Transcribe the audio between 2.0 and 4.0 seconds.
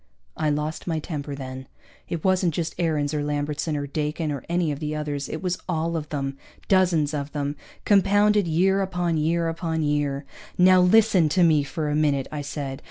It wasn't just Aarons, or Lambertson, or